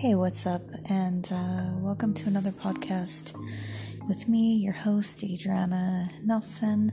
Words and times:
Hey, 0.00 0.14
what's 0.14 0.46
up? 0.46 0.62
And 0.88 1.30
uh, 1.30 1.72
welcome 1.74 2.14
to 2.14 2.26
another 2.26 2.52
podcast 2.52 3.36
with 4.08 4.30
me, 4.30 4.54
your 4.54 4.72
host, 4.72 5.22
Adriana 5.22 6.08
Nelson, 6.24 6.90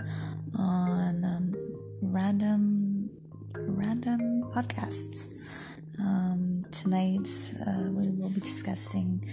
on 0.54 1.24
um, 1.24 1.56
random 2.02 3.10
random 3.56 4.44
podcasts. 4.54 5.78
Um, 5.98 6.66
tonight, 6.70 7.30
uh, 7.66 7.84
we 7.92 8.10
will 8.10 8.30
be 8.30 8.42
discussing 8.42 9.26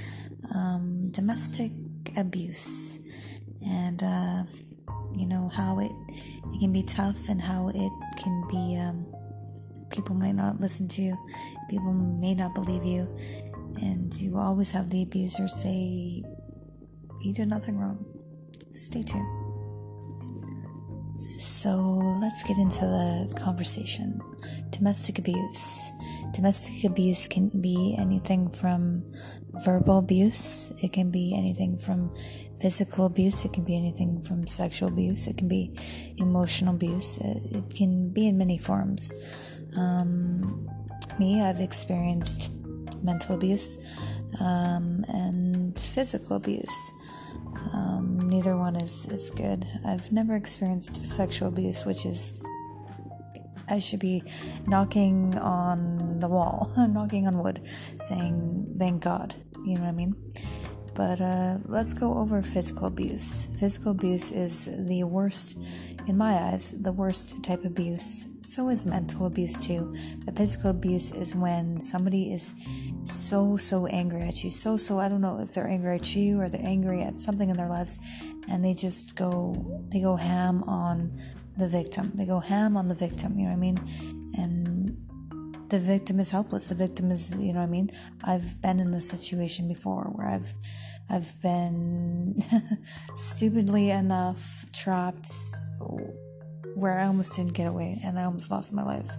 um, 0.55 1.11
domestic 1.11 1.73
abuse 2.17 3.01
and 3.67 4.05
uh, 4.05 4.45
you 5.17 5.27
know 5.27 5.49
how 5.49 5.81
it 5.81 5.91
it 6.55 6.61
can 6.61 6.73
be 6.73 6.85
tough 6.85 7.29
and 7.29 7.43
how 7.43 7.71
it 7.75 8.23
can 8.23 8.45
be 8.49 8.79
um, 8.79 9.05
people 9.91 10.15
might 10.15 10.37
not 10.37 10.61
listen 10.61 10.89
to 10.89 11.03
you, 11.03 11.19
people 11.69 11.93
may 11.93 12.35
not 12.35 12.55
believe 12.55 12.85
you, 12.85 13.09
and 13.81 14.15
you 14.21 14.39
always 14.39 14.71
have 14.73 14.91
the 14.91 15.03
abuser 15.03 15.49
say, 15.49 16.23
You 17.23 17.33
did 17.33 17.49
nothing 17.49 17.79
wrong. 17.79 18.05
Stay 18.75 19.03
tuned. 19.03 19.45
So 21.39 22.17
let's 22.21 22.43
get 22.43 22.57
into 22.59 22.81
the 22.81 23.35
conversation. 23.39 24.21
Domestic 24.71 25.19
abuse. 25.19 25.91
Domestic 26.33 26.85
abuse 26.85 27.29
can 27.29 27.51
be 27.61 27.97
anything 27.99 28.51
from 28.51 29.05
verbal 29.65 29.99
abuse, 29.99 30.73
it 30.83 30.93
can 30.93 31.11
be 31.11 31.35
anything 31.37 31.79
from 31.79 32.13
physical 32.61 33.07
abuse, 33.07 33.45
it 33.45 33.53
can 33.53 33.65
be 33.65 33.77
anything 33.77 34.23
from 34.23 34.47
sexual 34.47 34.89
abuse, 34.89 35.27
it 35.27 35.37
can 35.37 35.49
be 35.49 35.73
emotional 36.17 36.75
abuse, 36.75 37.19
it, 37.19 37.75
can 37.77 38.11
be 38.11 38.27
in 38.27 38.39
many 38.39 38.59
forms. 38.59 39.13
Um, 39.77 40.69
me, 41.19 41.43
I've 41.43 41.61
experienced 41.61 42.51
mental 43.05 43.37
abuse 43.37 43.79
um, 44.41 45.05
and 45.09 45.79
physical 45.79 46.37
abuse. 46.37 46.93
Um, 47.73 48.29
neither 48.29 48.57
one 48.57 48.77
is, 48.77 49.07
is 49.07 49.31
good. 49.31 49.67
I've 49.85 50.11
never 50.13 50.35
experienced 50.35 51.07
sexual 51.07 51.49
abuse, 51.49 51.85
which 51.85 52.05
is 52.07 52.35
I 53.69 53.79
should 53.79 54.01
be 54.01 54.23
knocking 54.67 55.37
on 55.39 56.21
the 56.21 56.29
wall, 56.29 56.73
knocking 56.77 57.27
on 57.27 57.43
wood, 57.43 57.63
saying, 57.97 58.77
Thank 58.79 59.03
God. 59.03 59.35
You 59.65 59.77
know 59.77 59.83
what 59.83 59.89
I 59.89 59.93
mean? 59.93 60.15
But 60.95 61.21
uh, 61.21 61.59
let's 61.65 61.93
go 61.93 62.19
over 62.19 62.43
physical 62.43 62.87
abuse. 62.87 63.47
Physical 63.59 63.91
abuse 63.91 64.31
is 64.31 64.87
the 64.87 65.03
worst, 65.05 65.59
in 66.07 66.17
my 66.17 66.35
eyes, 66.35 66.83
the 66.83 66.93
worst 66.93 67.43
type 67.43 67.61
of 67.61 67.67
abuse. 67.67 68.29
So 68.41 68.69
is 68.71 68.87
mental 68.87 69.27
abuse 69.27 69.59
too. 69.59 69.95
But 70.25 70.37
physical 70.37 70.71
abuse 70.71 71.11
is 71.11 71.35
when 71.35 71.81
somebody 71.81 72.33
is 72.33 72.55
so, 73.03 73.57
so 73.57 73.87
angry 73.87 74.23
at 74.23 74.45
you. 74.45 74.51
So, 74.51 74.77
so, 74.77 74.99
I 75.01 75.09
don't 75.09 75.21
know 75.21 75.41
if 75.41 75.53
they're 75.53 75.69
angry 75.69 75.97
at 75.97 76.15
you 76.15 76.41
or 76.41 76.49
they're 76.49 76.65
angry 76.65 77.03
at 77.03 77.17
something 77.17 77.51
in 77.51 77.57
their 77.57 77.69
lives 77.69 77.99
and 78.49 78.65
they 78.65 78.75
just 78.75 79.17
go, 79.17 79.83
they 79.89 80.01
go 80.01 80.17
ham 80.17 80.63
on 80.65 81.19
the 81.57 81.69
victim. 81.69 82.13
They 82.15 82.27
go 82.27 82.41
ham 82.41 82.77
on 82.77 82.89
the 82.89 82.95
victim, 82.95 83.39
you 83.39 83.45
know 83.45 83.51
what 83.51 83.57
I 83.57 83.61
mean? 83.61 83.79
And 84.37 84.64
the 85.69 85.79
victim 85.79 86.21
is 86.21 86.31
helpless. 86.31 86.69
The 86.69 86.75
victim 86.75 87.11
is, 87.11 87.37
you 87.43 87.53
know 87.53 87.61
what 87.61 87.67
I 87.67 87.71
mean? 87.71 87.91
I've 88.23 88.61
been 88.61 88.81
in 88.81 88.91
this 88.91 89.09
situation 89.09 89.69
before 89.69 90.05
where 90.05 90.29
I've 90.29 90.53
I've 91.11 91.41
been 91.43 92.43
stupidly 93.15 93.91
enough 93.91 94.65
trapped 94.73 95.29
where 96.75 96.99
I 96.99 97.07
almost 97.07 97.37
didn't 97.37 97.53
get 97.53 97.67
away 97.67 98.01
and 98.03 98.19
I 98.19 98.25
almost 98.25 98.51
lost 98.51 98.73
my 98.73 98.83
life. 98.83 99.11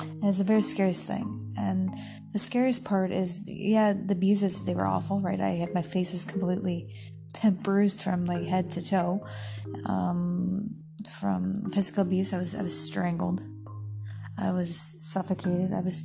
And 0.00 0.24
it's 0.24 0.40
a 0.40 0.44
very 0.44 0.60
scary 0.60 0.92
thing. 0.92 1.54
And 1.58 1.94
the 2.32 2.38
scariest 2.38 2.84
part 2.84 3.10
is, 3.10 3.42
yeah, 3.46 3.94
the 3.94 4.12
abuses, 4.12 4.64
they 4.64 4.74
were 4.74 4.86
awful, 4.86 5.20
right? 5.20 5.40
I 5.40 5.50
had 5.50 5.74
my 5.74 5.82
face 5.82 6.24
completely 6.24 6.94
bruised 7.62 8.02
from 8.02 8.26
like 8.26 8.44
head 8.44 8.70
to 8.72 8.86
toe. 8.86 9.26
Um, 9.86 10.80
from 11.08 11.70
physical 11.72 12.02
abuse. 12.02 12.32
I 12.32 12.38
was 12.38 12.54
I 12.54 12.62
was 12.62 12.78
strangled. 12.78 13.42
I 14.40 14.52
was 14.52 14.96
suffocated. 14.98 15.72
I 15.72 15.80
was 15.80 16.04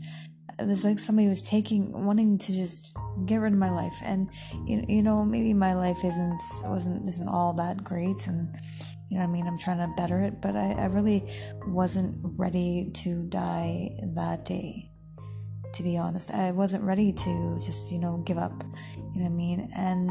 it 0.57 0.67
was 0.67 0.85
like 0.85 0.99
somebody 0.99 1.27
was 1.27 1.43
taking 1.43 2.05
wanting 2.05 2.37
to 2.37 2.53
just 2.53 2.95
get 3.25 3.37
rid 3.37 3.53
of 3.53 3.59
my 3.59 3.71
life. 3.71 3.97
And 4.03 4.29
you, 4.65 4.85
you 4.87 5.01
know 5.01 5.25
maybe 5.25 5.53
my 5.53 5.73
life 5.73 6.03
isn't 6.03 6.41
wasn't 6.63 7.07
isn't 7.07 7.27
all 7.27 7.53
that 7.53 7.83
great 7.83 8.27
and 8.27 8.55
you 9.09 9.19
know 9.19 9.23
I 9.23 9.27
mean? 9.27 9.47
I'm 9.47 9.57
trying 9.57 9.77
to 9.77 9.93
better 9.95 10.19
it 10.19 10.41
but 10.41 10.55
I, 10.55 10.71
I 10.73 10.85
really 10.85 11.23
wasn't 11.67 12.17
ready 12.37 12.91
to 12.93 13.27
die 13.27 13.89
that 14.15 14.45
day 14.45 14.89
to 15.73 15.83
be 15.83 15.97
honest. 15.97 16.31
I 16.31 16.51
wasn't 16.51 16.83
ready 16.83 17.11
to 17.11 17.59
just 17.61 17.91
you 17.91 17.99
know 17.99 18.23
give 18.25 18.37
up 18.37 18.63
you 18.95 19.21
know 19.21 19.25
what 19.25 19.25
I 19.25 19.29
mean? 19.29 19.69
And 19.75 20.09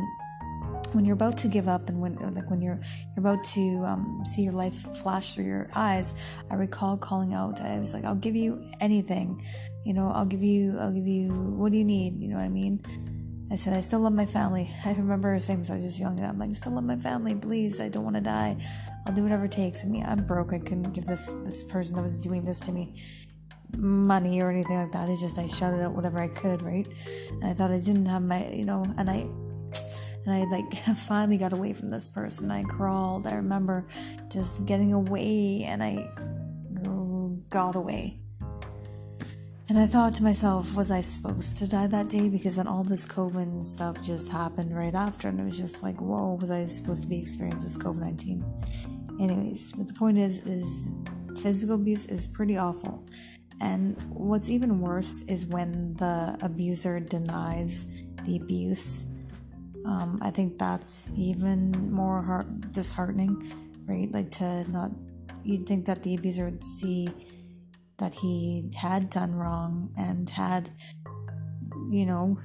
when 0.94 1.04
you're 1.04 1.14
about 1.14 1.36
to 1.36 1.48
give 1.48 1.68
up 1.68 1.88
and 1.88 2.00
when 2.00 2.14
like 2.34 2.48
when 2.50 2.62
you're 2.62 2.80
you're 3.16 3.26
about 3.26 3.42
to 3.44 3.84
um, 3.86 4.22
see 4.24 4.42
your 4.42 4.52
life 4.52 4.74
flash 4.96 5.34
through 5.34 5.44
your 5.44 5.68
eyes 5.74 6.36
i 6.50 6.54
recall 6.54 6.96
calling 6.96 7.34
out. 7.34 7.60
I 7.60 7.78
was 7.78 7.92
like 7.94 8.04
i'll 8.04 8.14
give 8.14 8.36
you 8.36 8.62
anything 8.80 9.42
you 9.84 9.92
know 9.94 10.10
i'll 10.14 10.24
give 10.24 10.42
you 10.42 10.78
i'll 10.78 10.92
give 10.92 11.06
you 11.06 11.30
what 11.32 11.72
do 11.72 11.78
you 11.78 11.84
need 11.84 12.20
you 12.20 12.28
know 12.28 12.36
what 12.36 12.44
i 12.44 12.48
mean? 12.48 12.80
I 13.50 13.56
said 13.56 13.76
i 13.76 13.80
still 13.80 14.00
love 14.00 14.14
my 14.14 14.26
family. 14.26 14.70
I 14.84 14.92
remember 14.92 15.38
saying 15.38 15.60
this 15.60 15.70
i 15.70 15.76
was 15.76 15.84
just 15.84 16.00
young 16.00 16.18
and 16.18 16.26
i'm 16.26 16.38
like 16.38 16.50
i 16.50 16.52
still 16.52 16.72
love 16.72 16.84
my 16.84 16.96
family 16.96 17.34
please 17.34 17.80
i 17.80 17.88
don't 17.88 18.04
want 18.04 18.16
to 18.16 18.22
die. 18.22 18.56
I'll 19.06 19.14
do 19.14 19.22
whatever 19.22 19.44
it 19.44 19.52
takes. 19.52 19.84
I 19.84 19.88
mean 19.88 20.04
i'm 20.04 20.24
broke 20.24 20.52
i 20.52 20.58
couldn't 20.58 20.92
give 20.92 21.04
this 21.04 21.32
this 21.44 21.64
person 21.64 21.96
that 21.96 22.02
was 22.02 22.18
doing 22.18 22.44
this 22.44 22.60
to 22.60 22.72
me 22.72 22.94
money 23.76 24.40
or 24.40 24.50
anything 24.50 24.76
like 24.76 24.92
that. 24.92 25.08
It's 25.08 25.20
just 25.20 25.38
I 25.38 25.46
shouted 25.46 25.82
out 25.82 25.92
whatever 25.92 26.20
I 26.20 26.28
could, 26.28 26.62
right? 26.62 26.86
And 27.30 27.44
I 27.44 27.52
thought 27.52 27.70
I 27.70 27.80
didn't 27.80 28.06
have 28.06 28.22
my, 28.22 28.48
you 28.52 28.64
know, 28.64 28.86
and 28.96 29.10
I 29.10 29.26
and 30.24 30.34
I 30.34 30.44
like 30.44 30.72
finally 30.96 31.38
got 31.38 31.52
away 31.52 31.72
from 31.72 31.90
this 31.90 32.08
person. 32.08 32.50
I 32.50 32.62
crawled. 32.64 33.26
I 33.26 33.34
remember 33.34 33.86
just 34.30 34.66
getting 34.66 34.92
away 34.92 35.64
and 35.64 35.82
I 35.82 36.08
got 37.54 37.76
away. 37.76 38.18
And 39.68 39.78
I 39.78 39.86
thought 39.86 40.12
to 40.14 40.24
myself, 40.24 40.76
was 40.76 40.90
I 40.90 41.00
supposed 41.00 41.56
to 41.58 41.68
die 41.68 41.86
that 41.86 42.10
day? 42.10 42.28
Because 42.28 42.56
then 42.56 42.66
all 42.66 42.82
this 42.82 43.06
COVID 43.06 43.62
stuff 43.62 44.02
just 44.02 44.28
happened 44.28 44.76
right 44.76 44.94
after, 44.94 45.28
and 45.28 45.38
it 45.38 45.44
was 45.44 45.56
just 45.56 45.82
like, 45.82 46.00
whoa, 46.00 46.36
was 46.40 46.50
I 46.50 46.66
supposed 46.66 47.04
to 47.04 47.08
be 47.08 47.18
experiencing 47.18 47.64
this 47.64 47.76
COVID 47.76 48.00
nineteen? 48.00 48.44
Anyways, 49.20 49.72
but 49.72 49.86
the 49.86 49.94
point 49.94 50.18
is, 50.18 50.40
is 50.40 50.90
physical 51.40 51.76
abuse 51.76 52.06
is 52.06 52.26
pretty 52.26 52.58
awful, 52.58 53.06
and 53.60 53.96
what's 54.10 54.50
even 54.50 54.80
worse 54.80 55.22
is 55.22 55.46
when 55.46 55.94
the 55.94 56.36
abuser 56.42 56.98
denies 57.00 58.04
the 58.24 58.36
abuse 58.36 59.23
um, 59.84 60.18
I 60.22 60.30
think 60.30 60.58
that's 60.58 61.10
even 61.16 61.92
more 61.92 62.22
heart- 62.22 62.72
disheartening, 62.72 63.42
right? 63.86 64.10
Like 64.10 64.30
to 64.32 64.70
not, 64.70 64.90
you'd 65.42 65.66
think 65.66 65.86
that 65.86 66.02
the 66.02 66.14
abuser 66.14 66.46
would 66.46 66.64
see 66.64 67.08
that 67.98 68.14
he 68.14 68.70
had 68.76 69.10
done 69.10 69.34
wrong 69.34 69.92
and 69.96 70.28
had, 70.30 70.70
you 71.88 72.06
know, 72.06 72.38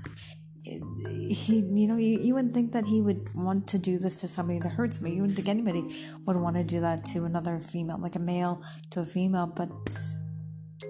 he, 0.63 1.63
you 1.73 1.87
know, 1.87 1.97
you, 1.97 2.19
you 2.19 2.33
wouldn't 2.35 2.53
think 2.53 2.73
that 2.73 2.85
he 2.85 3.01
would 3.01 3.29
want 3.33 3.67
to 3.69 3.79
do 3.79 3.97
this 3.97 4.19
to 4.21 4.27
somebody 4.27 4.59
that 4.59 4.73
hurts 4.73 5.01
me. 5.01 5.15
You 5.15 5.21
wouldn't 5.21 5.37
think 5.37 5.47
anybody 5.47 5.83
would 6.25 6.35
want 6.35 6.57
to 6.57 6.63
do 6.63 6.81
that 6.81 7.05
to 7.05 7.25
another 7.25 7.59
female, 7.59 7.97
like 7.99 8.15
a 8.15 8.19
male 8.19 8.61
to 8.91 8.99
a 8.99 9.05
female. 9.05 9.47
But 9.47 9.69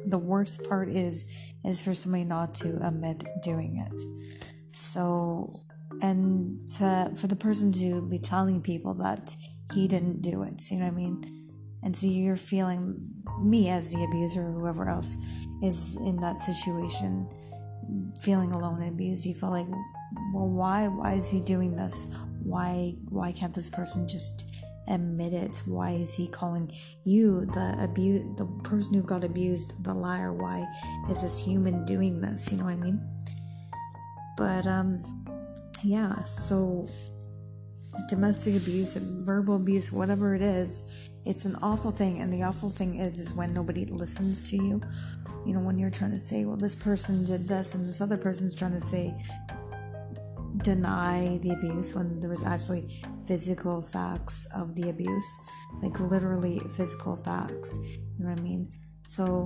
the 0.06 0.18
worst 0.18 0.68
part 0.68 0.90
is, 0.90 1.54
is 1.64 1.84
for 1.84 1.94
somebody 1.94 2.26
not 2.26 2.56
to 2.56 2.86
admit 2.86 3.24
doing 3.44 3.78
it. 3.78 3.98
So 4.72 5.62
and 6.02 6.68
to, 6.78 7.12
for 7.16 7.28
the 7.28 7.36
person 7.36 7.72
to 7.74 8.02
be 8.02 8.20
telling 8.20 8.62
people 8.62 8.94
that 8.96 9.36
he 9.74 9.88
didn't 9.88 10.22
do 10.22 10.44
it, 10.44 10.72
you 10.72 10.78
know 10.78 10.86
what 10.86 10.94
I 10.94 10.96
mean? 10.96 11.40
And 11.82 11.96
so 11.96 12.08
you're 12.08 12.36
feeling 12.36 13.24
me 13.42 13.70
as 13.70 13.94
the 13.94 14.04
abuser 14.04 14.48
or 14.48 14.52
whoever 14.52 14.90
else 14.90 15.18
is 15.62 15.98
in 15.98 16.18
that 16.18 16.40
situation 16.40 17.30
feeling 18.22 18.52
alone 18.52 18.82
and 18.82 18.92
abused. 18.92 19.26
You 19.26 19.34
feel 19.34 19.52
like, 19.52 19.68
well, 20.34 20.50
why? 20.50 20.88
Why 20.88 21.14
is 21.14 21.30
he 21.30 21.42
doing 21.42 21.76
this? 21.76 22.14
Why? 22.44 22.96
Why 23.10 23.32
can't 23.32 23.54
this 23.54 23.70
person 23.70 24.08
just 24.08 24.56
admit 24.88 25.34
it? 25.34 25.62
Why 25.66 25.92
is 25.92 26.16
he 26.16 26.28
calling 26.28 26.72
you 27.06 27.46
the 27.46 27.78
abuse, 27.80 28.26
the 28.38 28.46
person 28.64 28.96
who 28.96 29.04
got 29.04 29.24
abused, 29.24 29.84
the 29.84 29.94
liar? 29.94 30.34
Why 30.34 30.66
is 31.10 31.22
this 31.22 31.44
human 31.44 31.86
doing 31.86 32.22
this? 32.22 32.52
You 32.52 32.58
know 32.58 32.66
what 32.66 32.74
I 32.74 32.78
mean? 32.78 33.02
But 34.38 34.66
um, 34.68 35.19
yeah, 35.84 36.24
so 36.24 36.88
domestic 38.08 38.56
abuse, 38.56 38.96
verbal 38.96 39.56
abuse, 39.56 39.92
whatever 39.92 40.36
it 40.36 40.42
is, 40.42 41.10
it's 41.26 41.46
an 41.46 41.56
awful 41.62 41.92
thing. 41.92 42.20
And 42.20 42.32
the 42.32 42.44
awful 42.44 42.70
thing 42.70 42.96
is, 42.96 43.20
is 43.20 43.34
when 43.34 43.54
nobody 43.54 43.86
listens 43.86 44.50
to 44.50 44.56
you. 44.56 44.82
You 45.46 45.54
know, 45.54 45.60
when 45.60 45.80
you're 45.80 45.90
trying 45.90 46.12
to 46.12 46.20
say, 46.20 46.46
well, 46.46 46.58
this 46.58 46.76
person 46.76 47.26
did 47.26 47.48
this, 47.48 47.76
and 47.76 47.88
this 47.88 48.02
other 48.02 48.18
person's 48.18 48.56
trying 48.56 48.74
to 48.74 48.80
say, 48.80 49.14
deny 50.64 51.40
the 51.42 51.52
abuse 51.52 51.94
when 51.94 52.20
there 52.20 52.30
was 52.30 52.44
actually 52.44 53.02
physical 53.26 53.82
facts 53.82 54.48
of 54.56 54.76
the 54.76 54.90
abuse, 54.90 55.42
like 55.82 56.00
literally 56.00 56.60
physical 56.76 57.16
facts. 57.16 57.80
You 58.18 58.26
know 58.26 58.32
what 58.32 58.40
I 58.40 58.44
mean? 58.44 58.72
So, 59.02 59.46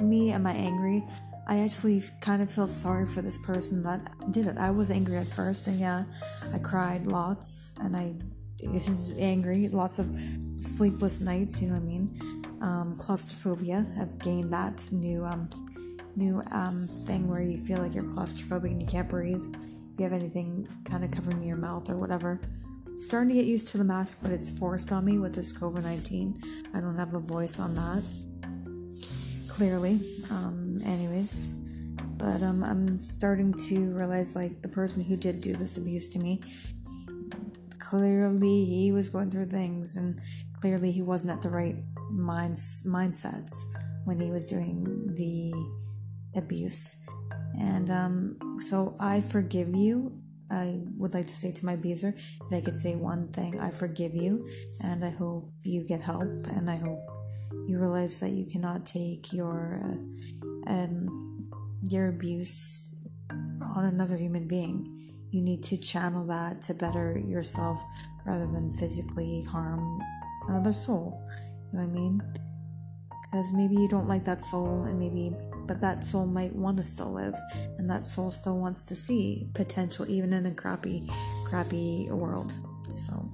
me, 0.00 0.32
am 0.32 0.46
I 0.46 0.52
angry? 0.52 1.04
I 1.52 1.58
actually 1.58 2.02
kind 2.22 2.40
of 2.40 2.50
feel 2.50 2.66
sorry 2.66 3.04
for 3.04 3.20
this 3.20 3.36
person 3.36 3.82
that 3.82 4.00
did 4.32 4.46
it. 4.46 4.56
I 4.56 4.70
was 4.70 4.90
angry 4.90 5.18
at 5.18 5.26
first, 5.26 5.66
and 5.66 5.78
yeah, 5.78 6.04
I 6.54 6.58
cried 6.58 7.06
lots, 7.06 7.74
and 7.78 7.94
I 7.94 8.14
was 8.66 9.12
angry, 9.18 9.68
lots 9.68 9.98
of 9.98 10.06
sleepless 10.56 11.20
nights. 11.20 11.60
You 11.60 11.68
know 11.68 11.74
what 11.74 11.82
I 11.82 11.84
mean? 11.84 12.16
Um, 12.62 12.96
claustrophobia. 12.98 13.84
I've 14.00 14.18
gained 14.18 14.50
that 14.50 14.88
new 14.92 15.26
um, 15.26 15.50
new 16.16 16.42
um, 16.52 16.88
thing 17.06 17.28
where 17.28 17.42
you 17.42 17.58
feel 17.58 17.80
like 17.80 17.94
you're 17.94 18.04
claustrophobic 18.04 18.70
and 18.70 18.80
you 18.80 18.88
can't 18.88 19.10
breathe. 19.10 19.44
If 19.44 19.98
you 19.98 20.04
have 20.04 20.14
anything 20.14 20.66
kind 20.86 21.04
of 21.04 21.10
covering 21.10 21.42
your 21.42 21.58
mouth 21.58 21.90
or 21.90 21.96
whatever. 21.96 22.40
Starting 22.96 23.28
to 23.28 23.34
get 23.34 23.44
used 23.44 23.68
to 23.68 23.76
the 23.76 23.84
mask, 23.84 24.22
but 24.22 24.32
it's 24.32 24.50
forced 24.50 24.90
on 24.90 25.04
me 25.04 25.18
with 25.18 25.34
this 25.34 25.52
COVID 25.52 25.82
19. 25.82 26.40
I 26.72 26.80
don't 26.80 26.96
have 26.96 27.12
a 27.12 27.20
voice 27.20 27.58
on 27.58 27.74
that 27.74 28.31
clearly. 29.52 30.00
Um, 30.30 30.80
anyways, 30.86 31.48
but 32.16 32.42
um, 32.42 32.64
I'm 32.64 33.02
starting 33.02 33.52
to 33.68 33.94
realize 33.94 34.34
like 34.34 34.62
the 34.62 34.68
person 34.68 35.04
who 35.04 35.14
did 35.14 35.42
do 35.42 35.54
this 35.54 35.76
abuse 35.76 36.08
to 36.10 36.18
me, 36.18 36.40
clearly 37.78 38.64
he 38.64 38.92
was 38.92 39.10
going 39.10 39.30
through 39.30 39.46
things, 39.46 39.96
and 39.96 40.18
clearly 40.60 40.90
he 40.90 41.02
wasn't 41.02 41.32
at 41.32 41.42
the 41.42 41.50
right 41.50 41.76
minds 42.10 42.86
mindsets 42.88 43.52
when 44.04 44.18
he 44.18 44.30
was 44.30 44.46
doing 44.46 45.14
the 45.14 45.52
abuse. 46.34 47.06
And 47.58 47.90
um, 47.90 48.38
so 48.60 48.96
I 48.98 49.20
forgive 49.20 49.68
you. 49.68 50.18
I 50.50 50.80
would 50.96 51.12
like 51.12 51.26
to 51.26 51.36
say 51.36 51.52
to 51.52 51.66
my 51.66 51.74
abuser, 51.74 52.14
if 52.16 52.52
I 52.52 52.62
could 52.62 52.78
say 52.78 52.96
one 52.96 53.28
thing, 53.28 53.60
I 53.60 53.68
forgive 53.68 54.14
you, 54.14 54.46
and 54.82 55.04
I 55.04 55.10
hope 55.10 55.44
you 55.62 55.86
get 55.86 56.00
help, 56.00 56.22
and 56.56 56.70
I 56.70 56.76
hope 56.76 57.00
you 57.66 57.78
realize 57.78 58.20
that 58.20 58.30
you 58.30 58.46
cannot 58.46 58.86
take 58.86 59.32
your 59.32 59.80
uh, 59.82 60.72
um, 60.72 61.50
your 61.88 62.08
abuse 62.08 63.06
on 63.30 63.84
another 63.84 64.16
human 64.16 64.46
being. 64.46 64.98
You 65.30 65.40
need 65.40 65.62
to 65.64 65.76
channel 65.76 66.26
that 66.26 66.62
to 66.62 66.74
better 66.74 67.18
yourself 67.18 67.82
rather 68.26 68.46
than 68.46 68.74
physically 68.74 69.42
harm 69.42 70.00
another 70.48 70.72
soul. 70.72 71.26
You 71.72 71.78
know 71.78 71.84
what 71.84 71.90
I 71.90 71.94
mean? 71.94 72.22
Because 73.22 73.52
maybe 73.54 73.76
you 73.76 73.88
don't 73.88 74.08
like 74.08 74.24
that 74.26 74.40
soul, 74.40 74.84
and 74.84 75.00
maybe, 75.00 75.34
but 75.66 75.80
that 75.80 76.04
soul 76.04 76.26
might 76.26 76.54
want 76.54 76.76
to 76.76 76.84
still 76.84 77.12
live, 77.12 77.34
and 77.78 77.88
that 77.88 78.06
soul 78.06 78.30
still 78.30 78.58
wants 78.58 78.82
to 78.82 78.94
see 78.94 79.48
potential, 79.54 80.06
even 80.06 80.34
in 80.34 80.44
a 80.44 80.50
crappy, 80.50 81.08
crappy 81.46 82.08
world. 82.10 82.52
So 82.90 83.24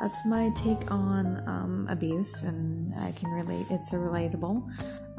that's 0.00 0.24
my 0.26 0.50
take 0.56 0.90
on 0.90 1.42
um, 1.46 1.86
abuse, 1.90 2.44
and 2.44 2.92
I 2.94 3.12
can 3.12 3.30
relate. 3.30 3.66
It's 3.70 3.92
a 3.92 3.96
relatable. 3.96 4.62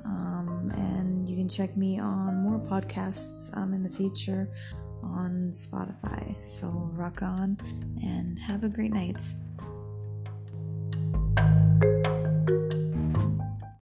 Um, 0.05 0.71
and 0.75 1.27
you 1.27 1.35
can 1.35 1.49
check 1.49 1.75
me 1.75 1.99
on 1.99 2.35
more 2.35 2.59
podcasts 2.59 3.55
um, 3.57 3.73
in 3.73 3.83
the 3.83 3.89
future 3.89 4.49
on 5.03 5.51
Spotify. 5.51 6.35
So 6.41 6.67
rock 6.93 7.21
on 7.21 7.57
and 8.03 8.39
have 8.39 8.63
a 8.63 8.69
great 8.69 8.91
night. 8.91 9.19